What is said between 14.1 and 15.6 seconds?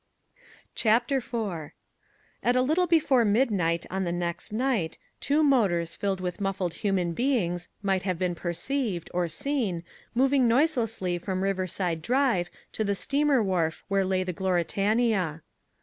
the Gloritania.